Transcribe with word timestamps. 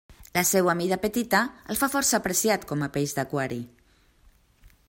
La 0.35 0.43
seua 0.51 0.73
mida 0.79 0.97
petita 1.03 1.43
el 1.75 1.79
fa 1.83 1.91
força 1.97 2.19
apreciat 2.21 2.67
com 2.73 2.85
a 2.87 2.91
peix 2.97 3.17
d'aquari. 3.19 3.61